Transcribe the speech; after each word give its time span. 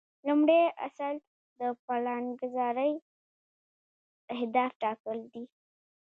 لومړی 0.27 0.61
اصل 0.87 1.15
د 1.59 1.61
پلانګذارۍ 1.85 2.93
اهداف 4.33 4.71
ټاکل 4.81 5.17
دي. 5.31 5.43